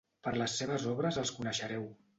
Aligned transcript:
Per 0.27 0.31
les 0.41 0.55
seves 0.61 0.89
obres 0.95 1.21
els 1.25 1.37
coneixereu. 1.39 1.89